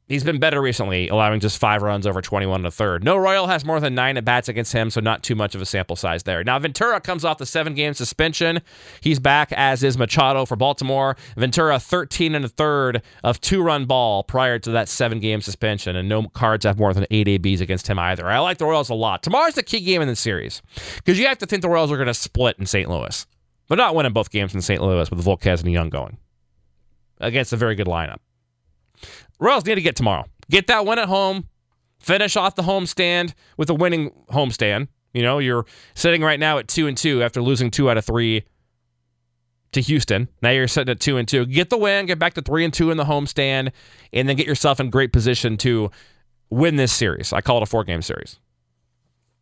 He's 0.06 0.22
been 0.22 0.38
better 0.38 0.60
recently, 0.60 1.08
allowing 1.08 1.40
just 1.40 1.56
five 1.56 1.80
runs 1.80 2.06
over 2.06 2.20
21 2.20 2.60
and 2.60 2.66
a 2.66 2.70
third. 2.70 3.02
No 3.02 3.16
Royal 3.16 3.46
has 3.46 3.64
more 3.64 3.80
than 3.80 3.94
nine 3.94 4.18
at 4.18 4.24
bats 4.26 4.50
against 4.50 4.74
him, 4.74 4.90
so 4.90 5.00
not 5.00 5.22
too 5.22 5.34
much 5.34 5.54
of 5.54 5.62
a 5.62 5.66
sample 5.66 5.96
size 5.96 6.24
there. 6.24 6.44
Now, 6.44 6.58
Ventura 6.58 7.00
comes 7.00 7.24
off 7.24 7.38
the 7.38 7.46
seven 7.46 7.72
game 7.72 7.94
suspension. 7.94 8.60
He's 9.00 9.18
back, 9.18 9.50
as 9.52 9.82
is 9.82 9.96
Machado 9.96 10.44
for 10.44 10.56
Baltimore. 10.56 11.16
Ventura, 11.38 11.78
13 11.78 12.34
and 12.34 12.44
a 12.44 12.48
third 12.48 13.00
of 13.22 13.40
two 13.40 13.62
run 13.62 13.86
ball 13.86 14.22
prior 14.22 14.58
to 14.58 14.70
that 14.72 14.90
seven 14.90 15.20
game 15.20 15.40
suspension, 15.40 15.96
and 15.96 16.06
no 16.06 16.24
cards 16.28 16.66
have 16.66 16.78
more 16.78 16.92
than 16.92 17.06
eight 17.10 17.26
ABs 17.26 17.62
against 17.62 17.86
him 17.86 17.98
either. 17.98 18.26
I 18.26 18.40
like 18.40 18.58
the 18.58 18.66
Royals 18.66 18.90
a 18.90 18.94
lot. 18.94 19.22
Tomorrow's 19.22 19.54
the 19.54 19.62
key 19.62 19.80
game 19.80 20.02
in 20.02 20.08
the 20.08 20.16
series 20.16 20.60
because 20.96 21.18
you 21.18 21.26
have 21.28 21.38
to 21.38 21.46
think 21.46 21.62
the 21.62 21.70
Royals 21.70 21.90
are 21.90 21.96
going 21.96 22.08
to 22.08 22.14
split 22.14 22.58
in 22.58 22.66
St. 22.66 22.90
Louis, 22.90 23.26
but 23.68 23.76
not 23.76 23.94
winning 23.94 24.12
both 24.12 24.30
games 24.30 24.54
in 24.54 24.60
St. 24.60 24.82
Louis 24.82 25.10
with 25.10 25.24
Volquez 25.24 25.62
and 25.62 25.72
Young 25.72 25.88
going 25.88 26.18
against 27.20 27.54
a 27.54 27.56
very 27.56 27.74
good 27.74 27.86
lineup. 27.86 28.18
Royals 29.38 29.64
need 29.64 29.76
to 29.76 29.82
get 29.82 29.96
tomorrow. 29.96 30.24
Get 30.50 30.66
that 30.68 30.86
win 30.86 30.98
at 30.98 31.08
home. 31.08 31.48
Finish 31.98 32.36
off 32.36 32.54
the 32.54 32.62
homestand 32.62 33.34
with 33.56 33.70
a 33.70 33.74
winning 33.74 34.10
homestand. 34.30 34.88
You 35.14 35.22
know, 35.22 35.38
you're 35.38 35.64
sitting 35.94 36.22
right 36.22 36.38
now 36.38 36.58
at 36.58 36.68
two 36.68 36.86
and 36.86 36.96
two 36.96 37.22
after 37.22 37.40
losing 37.40 37.70
two 37.70 37.88
out 37.88 37.96
of 37.96 38.04
three 38.04 38.44
to 39.72 39.80
Houston. 39.80 40.28
Now 40.42 40.50
you're 40.50 40.68
sitting 40.68 40.90
at 40.90 41.00
two 41.00 41.16
and 41.16 41.26
two. 41.26 41.46
Get 41.46 41.70
the 41.70 41.78
win, 41.78 42.06
get 42.06 42.18
back 42.18 42.34
to 42.34 42.42
three 42.42 42.64
and 42.64 42.74
two 42.74 42.90
in 42.90 42.96
the 42.96 43.04
homestand, 43.04 43.72
and 44.12 44.28
then 44.28 44.36
get 44.36 44.46
yourself 44.46 44.80
in 44.80 44.90
great 44.90 45.12
position 45.12 45.56
to 45.58 45.90
win 46.50 46.76
this 46.76 46.92
series. 46.92 47.32
I 47.32 47.40
call 47.40 47.58
it 47.58 47.62
a 47.62 47.66
four 47.66 47.84
game 47.84 48.02
series. 48.02 48.38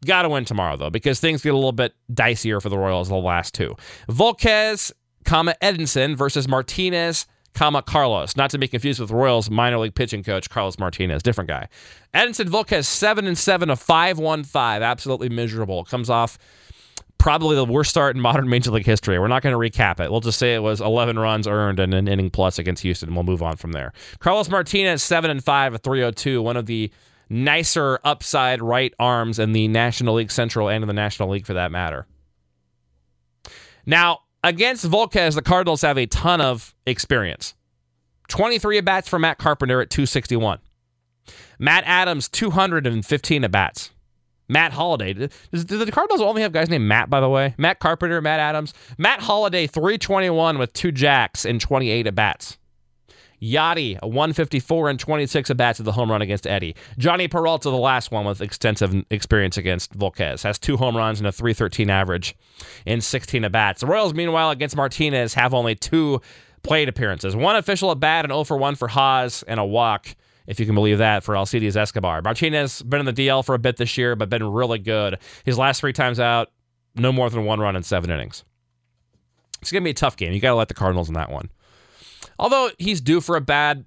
Got 0.05 0.23
to 0.23 0.29
win 0.29 0.45
tomorrow 0.45 0.77
though, 0.77 0.91
because 0.91 1.21
things 1.21 1.43
get 1.43 1.53
a 1.53 1.57
little 1.57 1.73
bit 1.73 1.95
dicier 2.13 2.61
for 2.61 2.69
the 2.69 2.79
Royals 2.79 3.09
the 3.09 3.17
last 3.17 3.55
two. 3.55 3.77
Volquez, 4.09 4.93
comma 5.25 5.55
Edinson 5.63 6.17
versus 6.17 6.49
Martinez, 6.49 7.27
comma 7.55 7.83
Carlos, 7.83 8.37
not 8.37 8.51
to 8.51 8.59
be 8.59 8.69
confused 8.69 9.01
with 9.01 9.11
Royals 9.11 9.51
minor 9.51 9.79
league 9.79 9.95
pitching 9.95 10.23
coach 10.23 10.49
Carlos 10.51 10.79
Martinez, 10.79 11.23
different 11.23 11.49
guy. 11.49 11.69
Edinson 12.15 12.49
Volquez 12.49 12.85
seven 12.85 13.27
and 13.27 13.37
seven 13.37 13.71
of 13.71 13.81
five 13.81 14.19
one 14.19 14.45
five, 14.45 14.83
absolutely 14.83 15.29
miserable. 15.29 15.85
Comes 15.85 16.11
off 16.11 16.39
probably 17.19 17.55
the 17.55 17.65
worst 17.65 17.89
start 17.89 18.17
in 18.17 18.21
modern 18.21 18.49
major 18.49 18.73
league 18.73 18.85
history. 18.85 19.17
We're 19.17 19.29
not 19.29 19.43
going 19.43 19.53
to 19.53 19.79
recap 19.79 20.01
it. 20.01 20.11
We'll 20.11 20.21
just 20.21 20.41
say 20.41 20.57
it 20.57 20.63
was 20.63 20.81
11 20.81 21.21
runs 21.21 21.47
earned 21.47 21.79
and 21.79 21.95
an 21.95 22.09
inning 22.09 22.31
plus 22.31 22.59
against 22.59 22.83
Houston, 22.83 23.11
and 23.11 23.17
we'll 23.17 23.23
move 23.23 23.45
on 23.45 23.57
from 23.57 23.71
there. 23.71 23.93
Carlos 24.19 24.51
Martinez 24.51 25.05
seven 25.05 25.31
and 25.31 25.43
five 25.43 25.73
of 25.73 25.83
302, 25.83 26.43
one 26.43 26.57
of 26.57 26.67
the 26.67 26.91
nicer 27.29 28.01
upside 28.05 28.61
right 28.61 28.93
arms 28.99 29.39
in 29.39 29.53
the 29.53 29.69
National 29.69 30.15
League 30.15 30.33
Central 30.33 30.69
and 30.69 30.83
in 30.83 30.89
the 30.89 30.93
National 30.93 31.29
League 31.29 31.47
for 31.47 31.55
that 31.55 31.71
matter. 31.71 32.07
Now, 33.87 34.21
Against 34.45 34.89
Volquez, 34.89 35.35
the 35.35 35.43
Cardinals 35.43 35.83
have 35.83 35.97
a 35.97 36.07
ton 36.07 36.41
of 36.41 36.75
experience. 36.87 37.55
23 38.29 38.79
at 38.79 38.85
bats 38.85 39.09
for 39.09 39.19
Matt 39.19 39.39
Carpenter 39.39 39.81
at 39.81 39.91
261. 39.91 40.59
Matt 41.59 41.85
Adams, 41.87 42.29
215 42.29 43.45
at 43.45 43.51
bats. 43.51 43.91
Matt 44.49 44.73
Holliday. 44.73 45.13
Does, 45.13 45.65
do 45.65 45.85
the 45.85 45.93
Cardinals 45.93 46.21
only 46.21 46.43
have 46.43 46.53
guys 46.53 46.69
named 46.69 46.85
Matt, 46.85 47.09
by 47.09 47.21
the 47.21 47.29
way? 47.29 47.55
Matt 47.57 47.79
Carpenter, 47.79 48.21
Matt 48.21 48.41
Adams. 48.41 48.75
Matt 48.99 49.21
Holliday, 49.21 49.67
321 49.67 50.59
with 50.59 50.73
two 50.73 50.93
jacks 50.93 51.45
and 51.45 51.61
28 51.61 52.07
at 52.07 52.15
bats. 52.15 52.59
A 53.43 53.99
154 54.03 54.91
and 54.91 55.01
26 55.01 55.51
at 55.51 55.57
bats 55.57 55.81
at 55.81 55.87
the 55.87 55.93
home 55.93 56.11
run 56.11 56.23
against 56.23 56.47
Eddie. 56.47 56.77
Jhonny 56.99 57.29
Peralta, 57.29 57.71
the 57.71 57.77
last 57.77 58.13
one 58.13 58.25
with 58.25 58.41
extensive 58.41 59.05
experience 59.11 59.57
against 59.57 59.99
Volquez, 59.99 60.43
has 60.43 60.59
two 60.59 60.77
home 60.77 60.97
runs 60.97 61.19
and 61.19 61.27
a 61.27 61.33
313 61.33 61.91
average 61.91 62.37
in 62.87 63.01
16 63.01 63.45
at 63.45 63.53
bats. 63.53 63.81
The 63.81 63.87
Royals, 63.87 64.15
meanwhile, 64.15 64.51
against 64.51 64.77
Martinez, 64.77 65.35
have 65.35 65.55
only 65.55 65.75
two 65.75 66.21
plate 66.63 66.89
appearances 66.89 67.35
one 67.35 67.57
official 67.57 67.91
at 67.91 67.99
bat, 67.99 68.25
and 68.25 68.33
0 68.33 68.45
for 68.45 68.57
1 68.57 68.77
for 68.77 68.89
Hos, 68.89 69.43
and 69.43 69.59
a 69.59 69.65
walk 69.65 70.15
if 70.47 70.59
you 70.59 70.67
can 70.67 70.75
believe 70.75 70.99
that, 70.99 71.23
for 71.23 71.37
Alcides 71.37 71.77
Escobar. 71.77 72.23
Martinez 72.23 72.83
been 72.83 73.01
in 73.01 73.07
the 73.07 73.13
DL 73.13 73.45
for 73.45 73.55
a 73.55 73.59
bit 73.59 73.77
this 73.77 73.97
year, 73.97 74.17
but 74.17 74.29
been 74.29 74.45
really 74.45 74.79
good. 74.79 75.19
His 75.45 75.59
last 75.59 75.81
three 75.81 75.93
times 75.93 76.19
out, 76.19 76.51
no 76.95 77.13
more 77.13 77.31
than 77.31 77.45
one 77.45 77.61
run 77.61 77.77
in 77.77 77.83
seven 77.83 78.11
innings. 78.11 78.45
It's 79.61 79.71
going 79.71 79.83
to 79.83 79.85
be 79.85 79.91
a 79.93 79.95
tough 79.95 80.17
game. 80.17 80.33
You 80.33 80.41
got 80.41 80.51
to 80.51 80.57
let 80.57 80.69
the 80.69 80.75
Cardinals 80.75 81.09
in 81.09 81.15
that 81.15 81.31
one. 81.31 81.49
Although 82.43 82.71
he's 82.77 83.01
due 83.01 83.21
for 83.21 83.37
a 83.37 83.41
bad, 83.41 83.85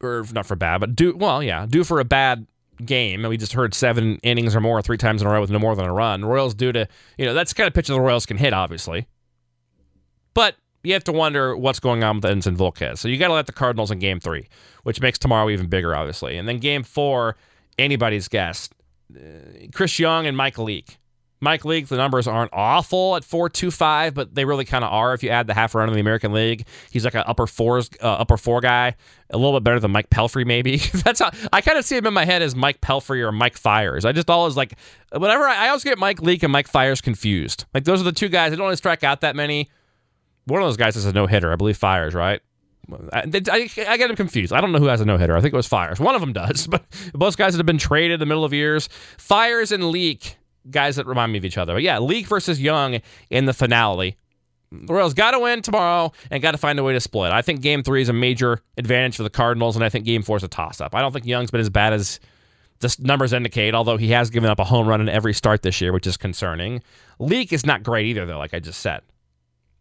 or 0.00 0.24
not 0.32 0.46
for 0.46 0.54
bad, 0.54 0.78
but 0.78 0.94
due, 0.94 1.16
well, 1.16 1.42
yeah, 1.42 1.66
due 1.66 1.82
for 1.82 1.98
a 1.98 2.04
bad 2.04 2.46
game. 2.84 3.24
And 3.24 3.28
we 3.28 3.36
just 3.36 3.52
heard 3.52 3.74
seven 3.74 4.20
innings 4.22 4.54
or 4.54 4.60
more 4.60 4.80
three 4.80 4.96
times 4.96 5.20
in 5.20 5.26
a 5.26 5.30
row 5.30 5.40
with 5.40 5.50
no 5.50 5.58
more 5.58 5.74
than 5.74 5.86
a 5.86 5.92
run. 5.92 6.24
Royals 6.24 6.54
due 6.54 6.70
to, 6.70 6.86
you 7.18 7.26
know, 7.26 7.34
that's 7.34 7.50
the 7.50 7.56
kind 7.56 7.66
of 7.66 7.74
pitch 7.74 7.88
the 7.88 8.00
Royals 8.00 8.26
can 8.26 8.36
hit, 8.36 8.54
obviously. 8.54 9.08
But 10.34 10.54
you 10.84 10.92
have 10.92 11.02
to 11.02 11.12
wonder 11.12 11.56
what's 11.56 11.80
going 11.80 12.04
on 12.04 12.20
with 12.20 12.24
Edinson 12.26 12.56
Volquez. 12.56 12.98
So 12.98 13.08
you 13.08 13.18
got 13.18 13.26
to 13.26 13.34
let 13.34 13.46
the 13.46 13.52
Cardinals 13.52 13.90
in 13.90 13.98
game 13.98 14.20
three, 14.20 14.46
which 14.84 15.00
makes 15.00 15.18
tomorrow 15.18 15.50
even 15.50 15.66
bigger, 15.66 15.92
obviously. 15.92 16.36
And 16.36 16.48
then 16.48 16.58
game 16.58 16.84
four, 16.84 17.36
anybody's 17.76 18.28
guess. 18.28 18.70
Uh, 19.12 19.66
Chris 19.74 19.98
Young 19.98 20.26
and 20.26 20.36
Mike 20.36 20.58
Leake. 20.58 20.98
Mike 21.40 21.64
Leake, 21.64 21.88
the 21.88 21.96
numbers 21.96 22.26
aren't 22.26 22.52
awful 22.52 23.16
at 23.16 23.22
4.25, 23.22 24.12
but 24.12 24.34
they 24.34 24.44
really 24.44 24.64
kind 24.64 24.84
of 24.84 24.92
are 24.92 25.14
if 25.14 25.22
you 25.22 25.30
add 25.30 25.46
the 25.46 25.54
half 25.54 25.74
run 25.74 25.88
in 25.88 25.94
the 25.94 26.00
American 26.00 26.32
League. 26.32 26.66
He's 26.90 27.04
like 27.04 27.14
an 27.14 27.24
upper 27.26 27.46
fours, 27.46 27.88
uh, 28.02 28.06
upper 28.06 28.36
four 28.36 28.60
guy, 28.60 28.94
a 29.30 29.36
little 29.38 29.58
bit 29.58 29.64
better 29.64 29.80
than 29.80 29.90
Mike 29.90 30.10
Pelfrey, 30.10 30.44
maybe. 30.44 30.76
That's 31.04 31.20
how 31.20 31.30
I 31.52 31.62
kind 31.62 31.78
of 31.78 31.84
see 31.84 31.96
him 31.96 32.06
in 32.06 32.14
my 32.14 32.26
head 32.26 32.42
as 32.42 32.54
Mike 32.54 32.80
Pelfrey 32.80 33.22
or 33.22 33.32
Mike 33.32 33.56
Fiers. 33.56 34.04
I 34.04 34.12
just 34.12 34.28
always 34.28 34.56
like, 34.56 34.74
whenever 35.12 35.44
I, 35.44 35.66
I 35.66 35.68
always 35.68 35.84
get 35.84 35.98
Mike 35.98 36.20
Leake 36.20 36.42
and 36.42 36.52
Mike 36.52 36.68
Fiers 36.68 37.00
confused. 37.00 37.64
Like 37.72 37.84
those 37.84 38.00
are 38.00 38.04
the 38.04 38.12
two 38.12 38.28
guys. 38.28 38.50
that 38.50 38.56
don't 38.56 38.66
really 38.66 38.76
strike 38.76 39.02
out 39.02 39.22
that 39.22 39.34
many. 39.34 39.70
One 40.44 40.60
of 40.60 40.66
those 40.66 40.76
guys 40.76 40.96
is 40.96 41.06
a 41.06 41.12
no 41.12 41.26
hitter, 41.26 41.52
I 41.52 41.56
believe 41.56 41.76
Fiers, 41.76 42.14
right? 42.14 42.40
I, 43.12 43.20
I, 43.50 43.70
I, 43.88 43.96
get 43.96 44.10
him 44.10 44.16
confused. 44.16 44.52
I 44.52 44.60
don't 44.60 44.72
know 44.72 44.78
who 44.78 44.86
has 44.86 45.00
a 45.00 45.04
no 45.04 45.16
hitter. 45.16 45.36
I 45.36 45.40
think 45.40 45.54
it 45.54 45.56
was 45.56 45.66
Fiers. 45.66 46.00
One 46.00 46.14
of 46.14 46.20
them 46.20 46.32
does, 46.32 46.66
but 46.70 46.84
both 47.12 47.36
guys 47.36 47.54
that 47.54 47.58
have 47.58 47.66
been 47.66 47.78
traded 47.78 48.14
in 48.14 48.20
the 48.20 48.26
middle 48.26 48.44
of 48.44 48.52
years. 48.52 48.88
Fiers 49.18 49.72
and 49.72 49.90
Leake, 49.90 50.36
guys 50.70 50.96
that 50.96 51.06
remind 51.06 51.32
me 51.32 51.38
of 51.38 51.44
each 51.44 51.58
other. 51.58 51.74
But 51.74 51.82
yeah, 51.82 51.98
Leake 51.98 52.26
versus 52.26 52.60
Young 52.60 53.00
in 53.30 53.44
the 53.46 53.52
finale. 53.52 54.16
The 54.72 54.92
Royals 54.92 55.14
got 55.14 55.32
to 55.32 55.38
win 55.40 55.62
tomorrow 55.62 56.12
and 56.30 56.42
got 56.42 56.52
to 56.52 56.58
find 56.58 56.78
a 56.78 56.84
way 56.84 56.92
to 56.92 57.00
split. 57.00 57.32
I 57.32 57.42
think 57.42 57.60
game 57.60 57.82
three 57.82 58.02
is 58.02 58.08
a 58.08 58.12
major 58.12 58.60
advantage 58.78 59.16
for 59.16 59.24
the 59.24 59.30
Cardinals, 59.30 59.74
and 59.74 59.84
I 59.84 59.88
think 59.88 60.04
game 60.04 60.22
four 60.22 60.36
is 60.36 60.44
a 60.44 60.48
toss 60.48 60.80
up. 60.80 60.94
I 60.94 61.00
don't 61.00 61.12
think 61.12 61.26
Young's 61.26 61.50
been 61.50 61.60
as 61.60 61.70
bad 61.70 61.92
as 61.92 62.20
the 62.78 62.94
numbers 63.00 63.32
indicate, 63.32 63.74
although 63.74 63.96
he 63.96 64.10
has 64.10 64.30
given 64.30 64.48
up 64.48 64.58
a 64.58 64.64
home 64.64 64.86
run 64.86 65.00
in 65.00 65.08
every 65.08 65.34
start 65.34 65.62
this 65.62 65.80
year, 65.80 65.92
which 65.92 66.06
is 66.06 66.16
concerning. 66.16 66.82
Leake 67.18 67.52
is 67.52 67.66
not 67.66 67.82
great 67.82 68.06
either, 68.06 68.26
though, 68.26 68.38
like 68.38 68.54
I 68.54 68.60
just 68.60 68.80
said. 68.80 69.02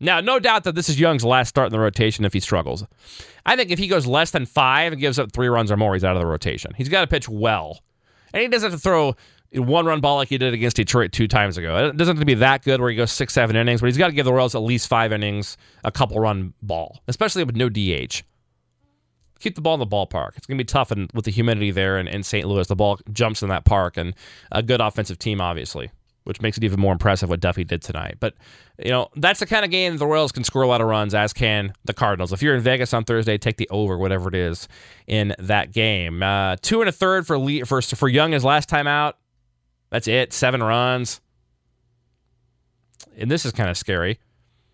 Now, 0.01 0.21
no 0.21 0.39
doubt 0.39 0.63
that 0.63 0.75
this 0.75 0.89
is 0.89 0.99
Young's 0.99 1.25
last 1.25 1.49
start 1.49 1.67
in 1.67 1.71
the 1.71 1.79
rotation 1.79 2.25
if 2.25 2.33
he 2.33 2.39
struggles. 2.39 2.85
I 3.45 3.55
think 3.55 3.69
if 3.69 3.79
he 3.79 3.87
goes 3.87 4.05
less 4.05 4.31
than 4.31 4.45
five 4.45 4.93
and 4.93 5.01
gives 5.01 5.19
up 5.19 5.31
three 5.31 5.49
runs 5.49 5.71
or 5.71 5.77
more, 5.77 5.93
he's 5.93 6.03
out 6.03 6.15
of 6.15 6.21
the 6.21 6.25
rotation. 6.25 6.73
He's 6.75 6.89
got 6.89 7.01
to 7.01 7.07
pitch 7.07 7.27
well. 7.27 7.81
And 8.33 8.41
he 8.41 8.47
doesn't 8.47 8.71
have 8.71 8.79
to 8.79 8.83
throw 8.83 9.15
one 9.53 9.85
run 9.85 9.99
ball 9.99 10.17
like 10.17 10.29
he 10.29 10.37
did 10.37 10.53
against 10.53 10.75
Detroit 10.75 11.11
two 11.11 11.27
times 11.27 11.57
ago. 11.57 11.87
It 11.87 11.97
doesn't 11.97 12.15
have 12.15 12.21
to 12.21 12.25
be 12.25 12.35
that 12.35 12.63
good 12.63 12.79
where 12.79 12.89
he 12.89 12.95
goes 12.95 13.11
six, 13.11 13.33
seven 13.33 13.55
innings, 13.55 13.81
but 13.81 13.87
he's 13.87 13.97
got 13.97 14.07
to 14.07 14.13
give 14.13 14.25
the 14.25 14.33
Royals 14.33 14.55
at 14.55 14.61
least 14.61 14.87
five 14.87 15.11
innings, 15.11 15.57
a 15.83 15.91
couple 15.91 16.19
run 16.19 16.53
ball, 16.61 17.01
especially 17.07 17.43
with 17.43 17.55
no 17.55 17.69
DH. 17.69 18.23
Keep 19.39 19.55
the 19.55 19.61
ball 19.61 19.73
in 19.75 19.79
the 19.79 19.87
ballpark. 19.87 20.35
It's 20.35 20.45
going 20.45 20.57
to 20.57 20.63
be 20.63 20.67
tough 20.67 20.91
and 20.91 21.09
with 21.13 21.25
the 21.25 21.31
humidity 21.31 21.71
there 21.71 21.97
in, 21.97 22.07
in 22.07 22.23
St. 22.23 22.45
Louis. 22.45 22.67
The 22.67 22.75
ball 22.75 22.99
jumps 23.11 23.41
in 23.41 23.49
that 23.49 23.63
park 23.65 23.95
and 23.95 24.13
a 24.51 24.61
good 24.61 24.81
offensive 24.81 25.17
team, 25.17 25.39
obviously 25.39 25.91
which 26.29 26.41
makes 26.41 26.57
it 26.57 26.63
even 26.63 26.79
more 26.79 26.91
impressive 26.91 27.27
what 27.27 27.39
Duffy 27.39 27.63
did 27.63 27.81
tonight. 27.81 28.17
But, 28.19 28.35
you 28.77 28.91
know, 28.91 29.09
that's 29.15 29.39
the 29.39 29.47
kind 29.47 29.65
of 29.65 29.71
game 29.71 29.97
the 29.97 30.05
Royals 30.05 30.31
can 30.31 30.43
score 30.43 30.61
a 30.61 30.67
lot 30.67 30.79
of 30.79 30.85
runs, 30.85 31.15
as 31.15 31.33
can 31.33 31.73
the 31.85 31.93
Cardinals. 31.93 32.31
If 32.31 32.43
you're 32.43 32.55
in 32.55 32.61
Vegas 32.61 32.93
on 32.93 33.03
Thursday, 33.03 33.39
take 33.39 33.57
the 33.57 33.67
over, 33.69 33.97
whatever 33.97 34.29
it 34.29 34.35
is, 34.35 34.67
in 35.07 35.33
that 35.39 35.71
game. 35.71 36.21
Uh, 36.21 36.57
two 36.61 36.81
and 36.81 36.89
a 36.89 36.91
third 36.91 37.25
for, 37.25 37.39
for, 37.65 37.81
for 37.81 38.07
Young 38.07 38.33
his 38.33 38.45
last 38.45 38.69
time 38.69 38.85
out. 38.85 39.17
That's 39.89 40.07
it. 40.07 40.33
Seven 40.33 40.61
runs. 40.61 41.21
And 43.17 43.29
this 43.29 43.45
is 43.45 43.51
kind 43.51 43.69
of 43.69 43.77
scary. 43.77 44.19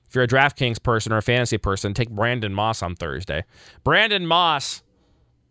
If 0.07 0.15
you're 0.15 0.23
a 0.23 0.27
DraftKings 0.27 0.81
person 0.81 1.11
or 1.11 1.17
a 1.17 1.21
fantasy 1.21 1.57
person, 1.57 1.93
take 1.93 2.09
Brandon 2.09 2.53
Moss 2.53 2.83
on 2.83 2.95
Thursday. 2.95 3.43
Brandon 3.83 4.25
Moss, 4.25 4.83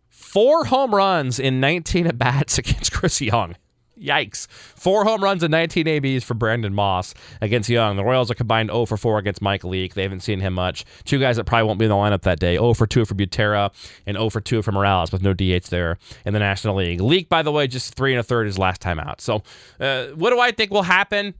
four 0.07 0.65
home 0.65 0.95
runs 0.95 1.39
in 1.39 1.59
19 1.59 2.07
at 2.07 2.17
bats 2.17 2.57
against 2.57 2.91
Chris 2.91 3.21
Young. 3.21 3.55
Yikes. 3.99 4.47
Four 4.49 5.03
home 5.03 5.23
runs 5.23 5.43
and 5.43 5.51
19 5.51 5.87
ABs 5.87 6.23
for 6.23 6.33
Brandon 6.33 6.73
Moss 6.73 7.13
against 7.41 7.69
Young. 7.69 7.95
The 7.95 8.03
Royals 8.03 8.29
are 8.29 8.35
combined 8.35 8.69
0 8.69 8.85
for 8.85 8.97
4 8.97 9.19
against 9.19 9.41
Mike 9.41 9.63
Leake. 9.63 9.93
They 9.93 10.03
haven't 10.03 10.21
seen 10.21 10.39
him 10.39 10.53
much. 10.53 10.85
Two 11.03 11.19
guys 11.19 11.37
that 11.37 11.45
probably 11.45 11.67
won't 11.67 11.79
be 11.79 11.85
in 11.85 11.89
the 11.89 11.95
lineup 11.95 12.21
that 12.21 12.39
day 12.39 12.55
0 12.55 12.73
for 12.73 12.87
2 12.87 13.05
for 13.05 13.15
Butera 13.15 13.71
and 14.05 14.17
0 14.17 14.29
for 14.29 14.41
2 14.41 14.61
for 14.61 14.71
Morales 14.71 15.11
with 15.11 15.21
no 15.21 15.33
DH 15.33 15.67
there 15.69 15.97
in 16.25 16.33
the 16.33 16.39
National 16.39 16.75
League. 16.75 17.01
Leake, 17.01 17.29
by 17.29 17.41
the 17.41 17.51
way, 17.51 17.67
just 17.67 17.95
three 17.95 18.13
and 18.13 18.19
a 18.19 18.23
third 18.23 18.47
his 18.47 18.57
last 18.57 18.81
time 18.81 18.99
out. 18.99 19.21
So, 19.21 19.43
uh, 19.79 20.07
what 20.07 20.31
do 20.31 20.39
I 20.39 20.51
think 20.51 20.71
will 20.71 20.83
happen? 20.83 21.33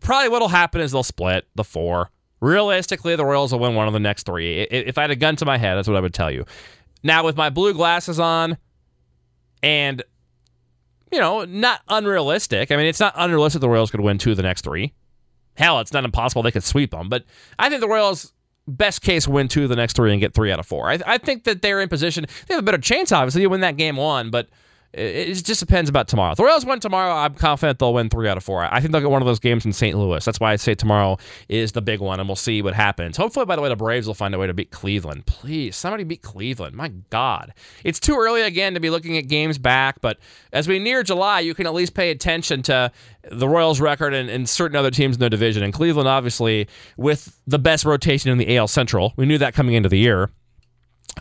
Probably 0.00 0.28
what'll 0.28 0.48
happen 0.48 0.80
is 0.80 0.92
they'll 0.92 1.02
split 1.02 1.46
the 1.54 1.64
four. 1.64 2.10
Realistically, 2.40 3.16
the 3.16 3.24
Royals 3.24 3.52
will 3.52 3.60
win 3.60 3.74
one 3.74 3.86
of 3.86 3.94
the 3.94 4.00
next 4.00 4.26
three. 4.26 4.60
If 4.60 4.98
I 4.98 5.02
had 5.02 5.10
a 5.10 5.16
gun 5.16 5.36
to 5.36 5.46
my 5.46 5.56
head, 5.56 5.76
that's 5.76 5.88
what 5.88 5.96
I 5.96 6.00
would 6.00 6.12
tell 6.12 6.30
you. 6.30 6.44
Now, 7.02 7.24
with 7.24 7.36
my 7.36 7.48
blue 7.48 7.72
glasses 7.72 8.20
on 8.20 8.58
and 9.62 10.02
you 11.14 11.20
know, 11.20 11.44
not 11.44 11.80
unrealistic. 11.88 12.72
I 12.72 12.76
mean, 12.76 12.86
it's 12.86 12.98
not 12.98 13.14
unrealistic 13.16 13.60
the 13.60 13.68
Royals 13.68 13.92
could 13.92 14.00
win 14.00 14.18
two 14.18 14.32
of 14.32 14.36
the 14.36 14.42
next 14.42 14.62
three. 14.64 14.92
Hell, 15.56 15.78
it's 15.78 15.92
not 15.92 16.04
impossible 16.04 16.42
they 16.42 16.50
could 16.50 16.64
sweep 16.64 16.90
them. 16.90 17.08
But 17.08 17.24
I 17.56 17.68
think 17.68 17.80
the 17.80 17.88
Royals, 17.88 18.32
best 18.66 19.00
case, 19.00 19.28
win 19.28 19.46
two 19.46 19.62
of 19.62 19.68
the 19.68 19.76
next 19.76 19.94
three 19.94 20.10
and 20.10 20.20
get 20.20 20.34
three 20.34 20.50
out 20.50 20.58
of 20.58 20.66
four. 20.66 20.90
I, 20.90 20.98
I 21.06 21.18
think 21.18 21.44
that 21.44 21.62
they're 21.62 21.80
in 21.80 21.88
position. 21.88 22.26
They 22.48 22.54
have 22.54 22.64
a 22.64 22.66
better 22.66 22.78
chance, 22.78 23.12
obviously, 23.12 23.42
to 23.42 23.46
win 23.46 23.60
that 23.60 23.76
game 23.76 23.94
one, 23.94 24.30
but 24.30 24.48
it 24.96 25.44
just 25.44 25.58
depends 25.58 25.90
about 25.90 26.06
tomorrow. 26.06 26.32
If 26.32 26.36
the 26.36 26.44
Royals 26.44 26.64
win 26.64 26.78
tomorrow, 26.78 27.12
I'm 27.12 27.34
confident 27.34 27.80
they'll 27.80 27.94
win 27.94 28.08
three 28.08 28.28
out 28.28 28.36
of 28.36 28.44
four. 28.44 28.62
I 28.62 28.78
think 28.78 28.92
they'll 28.92 29.00
get 29.00 29.10
one 29.10 29.22
of 29.22 29.26
those 29.26 29.40
games 29.40 29.66
in 29.66 29.72
St. 29.72 29.98
Louis. 29.98 30.24
That's 30.24 30.38
why 30.38 30.52
I 30.52 30.56
say 30.56 30.76
tomorrow 30.76 31.18
is 31.48 31.72
the 31.72 31.82
big 31.82 31.98
one, 31.98 32.20
and 32.20 32.28
we'll 32.28 32.36
see 32.36 32.62
what 32.62 32.74
happens. 32.74 33.16
Hopefully, 33.16 33.44
by 33.44 33.56
the 33.56 33.62
way, 33.62 33.68
the 33.68 33.76
Braves 33.76 34.06
will 34.06 34.14
find 34.14 34.34
a 34.34 34.38
way 34.38 34.46
to 34.46 34.54
beat 34.54 34.70
Cleveland. 34.70 35.26
Please, 35.26 35.74
somebody 35.74 36.04
beat 36.04 36.22
Cleveland. 36.22 36.76
My 36.76 36.88
God. 37.10 37.54
It's 37.82 37.98
too 37.98 38.16
early 38.16 38.42
again 38.42 38.74
to 38.74 38.80
be 38.80 38.88
looking 38.88 39.18
at 39.18 39.26
games 39.26 39.58
back, 39.58 40.00
but 40.00 40.18
as 40.52 40.68
we 40.68 40.78
near 40.78 41.02
July, 41.02 41.40
you 41.40 41.54
can 41.54 41.66
at 41.66 41.74
least 41.74 41.94
pay 41.94 42.10
attention 42.10 42.62
to 42.62 42.92
the 43.30 43.48
Royals' 43.48 43.80
record 43.80 44.14
and, 44.14 44.30
and 44.30 44.48
certain 44.48 44.76
other 44.76 44.92
teams 44.92 45.16
in 45.16 45.20
the 45.20 45.30
division. 45.30 45.64
And 45.64 45.72
Cleveland, 45.72 46.08
obviously, 46.08 46.68
with 46.96 47.40
the 47.48 47.58
best 47.58 47.84
rotation 47.84 48.30
in 48.30 48.38
the 48.38 48.56
AL 48.56 48.68
Central. 48.68 49.12
We 49.16 49.26
knew 49.26 49.38
that 49.38 49.54
coming 49.54 49.74
into 49.74 49.88
the 49.88 49.98
year. 49.98 50.30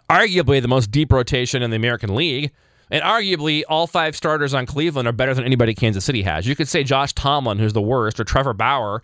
Arguably 0.10 0.62
the 0.62 0.68
most 0.68 0.92
deep 0.92 1.12
rotation 1.12 1.64
in 1.64 1.72
the 1.72 1.76
American 1.76 2.14
League. 2.14 2.52
And 2.94 3.02
arguably, 3.02 3.64
all 3.68 3.88
five 3.88 4.16
starters 4.16 4.54
on 4.54 4.68
Cleveland 4.68 5.08
are 5.08 5.14
better 5.14 5.34
than 5.34 5.46
anybody 5.46 5.74
Kansas 5.74 6.06
City 6.06 6.22
has. 6.22 6.46
You 6.46 6.56
could 6.56 6.68
say 6.68 6.84
Josh 6.84 7.12
Tomlin, 7.14 7.58
who's 7.58 7.74
the 7.74 7.82
worst, 7.82 8.20
or 8.20 8.24
Trevor 8.24 8.54
Bauer 8.54 9.02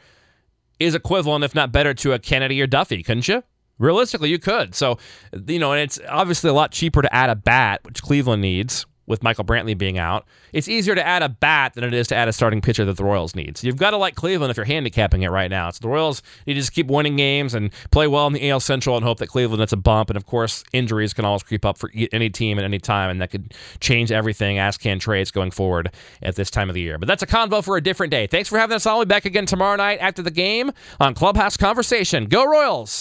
is 0.80 0.94
equivalent, 0.94 1.44
if 1.44 1.56
not 1.56 1.72
better, 1.72 1.96
to 1.96 2.14
a 2.14 2.20
Kennedy 2.20 2.62
or 2.62 2.68
Duffy, 2.68 3.02
couldn't 3.02 3.28
you? 3.28 3.44
Realistically, 3.80 4.30
you 4.30 4.38
could. 4.38 4.76
So, 4.76 5.00
you 5.48 5.58
know, 5.58 5.74
and 5.74 5.82
it's 5.82 6.00
obviously 6.08 6.52
a 6.52 6.54
lot 6.54 6.72
cheaper 6.72 7.02
to 7.02 7.12
add 7.12 7.32
a 7.32 7.36
bat, 7.36 7.82
which 7.84 8.04
Cleveland 8.04 8.44
needs, 8.44 8.86
with 9.10 9.24
Michael 9.24 9.44
Brantley 9.44 9.78
being 9.78 9.98
out, 9.98 10.26
it's 10.54 10.70
easier 10.70 10.96
to 10.96 11.06
add 11.06 11.24
a 11.24 11.28
bat 11.28 11.74
than 11.74 11.84
it 11.84 11.94
is 11.94 12.08
to 12.08 12.16
add 12.16 12.30
a 12.30 12.34
starting 12.34 12.62
pitcher 12.62 12.86
that 12.86 12.96
the 12.96 13.04
Royals 13.04 13.36
need. 13.36 13.58
So 13.58 13.68
you've 13.68 13.76
got 13.76 13.92
to 13.92 13.98
like 13.98 14.16
Cleveland 14.16 14.52
if 14.52 14.58
you're 14.58 14.66
handicapping 14.66 15.24
it 15.24 15.30
right 15.30 15.50
now. 15.50 15.70
So 15.72 15.80
the 15.82 15.90
Royals 15.90 16.22
need 16.48 16.54
to 16.54 16.60
just 16.60 16.72
keep 16.72 16.88
winning 16.88 17.18
games 17.18 17.54
and 17.54 17.72
play 17.92 18.08
well 18.08 18.28
in 18.28 18.34
the 18.34 18.50
AL 18.50 18.62
Central 18.62 18.96
and 18.96 19.04
hope 19.04 19.18
that 19.18 19.28
Cleveland 19.28 19.60
gets 19.60 19.74
a 19.74 19.78
bump. 19.78 20.10
And 20.10 20.16
of 20.18 20.26
course, 20.26 20.64
injuries 20.72 21.14
can 21.14 21.26
always 21.26 21.44
creep 21.44 21.66
up 21.66 21.78
for 21.78 21.92
any 22.12 22.30
team 22.30 22.58
at 22.60 22.64
any 22.64 22.80
time, 22.80 23.10
and 23.10 23.20
that 23.22 23.32
could 23.32 23.54
change 23.80 24.12
everything, 24.12 24.60
as 24.60 24.78
can 24.78 25.00
trades 25.00 25.32
going 25.32 25.52
forward 25.52 25.92
at 26.22 26.36
this 26.36 26.52
time 26.52 26.70
of 26.70 26.76
the 26.76 26.82
year. 26.82 26.98
But 26.98 27.08
that's 27.08 27.24
a 27.24 27.28
convo 27.28 27.64
for 27.64 27.76
a 27.78 27.82
different 27.82 28.12
day. 28.12 28.28
Thanks 28.28 28.48
for 28.48 28.60
having 28.60 28.76
us 28.76 28.86
on. 28.86 28.98
We'll 28.98 29.06
be 29.06 29.10
back 29.10 29.26
again 29.26 29.46
tomorrow 29.46 29.76
night 29.76 29.98
after 30.00 30.22
the 30.22 30.32
game 30.32 30.72
on 31.00 31.16
Clubhouse 31.16 31.58
Conversation. 31.58 32.26
Go 32.26 32.46
Royals! 32.46 32.92